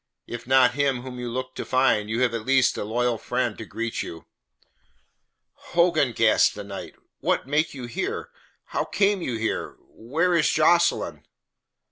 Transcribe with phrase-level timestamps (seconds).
[0.25, 3.55] "If not him whom you looked to find, you have at least a loyal friend
[3.59, 4.25] to greet you."
[5.53, 6.95] "Hogan!" gasped the knight.
[7.19, 8.29] "What make you here?
[8.65, 9.75] How came you here?
[9.89, 11.27] Where is Jocelyn?"